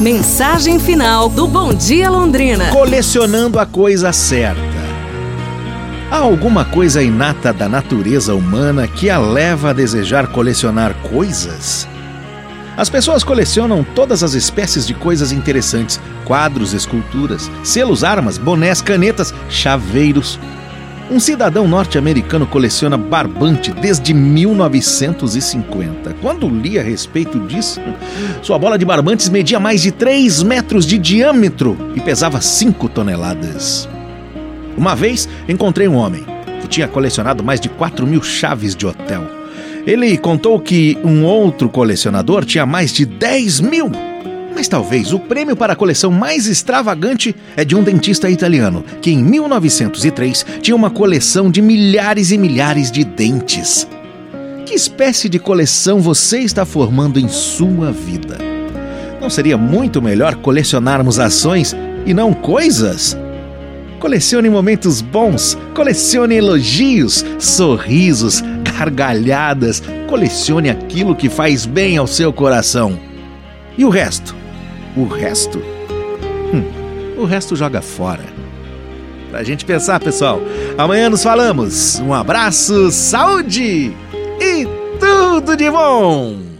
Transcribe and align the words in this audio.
Mensagem 0.00 0.80
final 0.80 1.28
do 1.28 1.46
Bom 1.46 1.72
Dia 1.72 2.10
Londrina. 2.10 2.70
Colecionando 2.70 3.60
a 3.60 3.64
coisa 3.64 4.12
certa. 4.12 4.60
Há 6.10 6.16
alguma 6.16 6.64
coisa 6.64 7.00
inata 7.00 7.52
da 7.52 7.68
natureza 7.68 8.34
humana 8.34 8.88
que 8.88 9.08
a 9.08 9.18
leva 9.18 9.70
a 9.70 9.72
desejar 9.72 10.26
colecionar 10.32 10.94
coisas? 10.94 11.88
As 12.76 12.90
pessoas 12.90 13.22
colecionam 13.22 13.84
todas 13.94 14.24
as 14.24 14.34
espécies 14.34 14.84
de 14.84 14.94
coisas 14.94 15.30
interessantes: 15.30 16.00
quadros, 16.24 16.74
esculturas, 16.74 17.48
selos, 17.62 18.02
armas, 18.02 18.36
bonés, 18.36 18.82
canetas, 18.82 19.32
chaveiros. 19.48 20.40
Um 21.14 21.20
cidadão 21.20 21.68
norte-americano 21.68 22.44
coleciona 22.44 22.98
barbante 22.98 23.70
desde 23.70 24.12
1950. 24.12 26.12
Quando 26.20 26.48
li 26.48 26.76
a 26.76 26.82
respeito 26.82 27.38
disso, 27.38 27.80
sua 28.42 28.58
bola 28.58 28.76
de 28.76 28.84
barbantes 28.84 29.28
media 29.28 29.60
mais 29.60 29.80
de 29.80 29.92
3 29.92 30.42
metros 30.42 30.84
de 30.84 30.98
diâmetro 30.98 31.78
e 31.94 32.00
pesava 32.00 32.40
5 32.40 32.88
toneladas. 32.88 33.88
Uma 34.76 34.96
vez 34.96 35.28
encontrei 35.48 35.86
um 35.86 35.94
homem 35.94 36.26
que 36.60 36.66
tinha 36.66 36.88
colecionado 36.88 37.44
mais 37.44 37.60
de 37.60 37.68
4 37.68 38.04
mil 38.08 38.20
chaves 38.20 38.74
de 38.74 38.84
hotel. 38.84 39.22
Ele 39.86 40.18
contou 40.18 40.58
que 40.58 40.98
um 41.04 41.24
outro 41.24 41.68
colecionador 41.68 42.44
tinha 42.44 42.66
mais 42.66 42.92
de 42.92 43.06
10 43.06 43.60
mil. 43.60 44.13
Mas 44.54 44.68
talvez 44.68 45.12
o 45.12 45.18
prêmio 45.18 45.56
para 45.56 45.72
a 45.72 45.76
coleção 45.76 46.12
mais 46.12 46.46
extravagante 46.46 47.34
é 47.56 47.64
de 47.64 47.74
um 47.74 47.82
dentista 47.82 48.30
italiano, 48.30 48.84
que 49.02 49.10
em 49.10 49.22
1903 49.22 50.46
tinha 50.62 50.76
uma 50.76 50.90
coleção 50.90 51.50
de 51.50 51.60
milhares 51.60 52.30
e 52.30 52.38
milhares 52.38 52.90
de 52.90 53.02
dentes. 53.02 53.86
Que 54.64 54.74
espécie 54.74 55.28
de 55.28 55.38
coleção 55.38 56.00
você 56.00 56.38
está 56.38 56.64
formando 56.64 57.18
em 57.18 57.28
sua 57.28 57.90
vida? 57.90 58.38
Não 59.20 59.28
seria 59.28 59.58
muito 59.58 60.00
melhor 60.00 60.36
colecionarmos 60.36 61.18
ações 61.18 61.74
e 62.06 62.14
não 62.14 62.32
coisas? 62.32 63.16
Colecione 63.98 64.48
momentos 64.48 65.00
bons, 65.00 65.58
colecione 65.74 66.36
elogios, 66.36 67.24
sorrisos, 67.38 68.42
gargalhadas, 68.62 69.82
colecione 70.08 70.70
aquilo 70.70 71.16
que 71.16 71.28
faz 71.28 71.66
bem 71.66 71.96
ao 71.96 72.06
seu 72.06 72.32
coração. 72.32 72.98
E 73.76 73.84
o 73.84 73.88
resto? 73.88 74.43
O 74.96 75.04
resto? 75.06 75.58
Hum, 76.52 77.20
o 77.20 77.24
resto 77.24 77.56
joga 77.56 77.82
fora. 77.82 78.24
Pra 79.30 79.42
gente 79.42 79.64
pensar, 79.64 79.98
pessoal. 79.98 80.40
Amanhã 80.78 81.10
nos 81.10 81.22
falamos. 81.22 81.98
Um 81.98 82.14
abraço, 82.14 82.90
saúde 82.92 83.92
e 84.40 84.66
tudo 85.00 85.56
de 85.56 85.68
bom! 85.70 86.53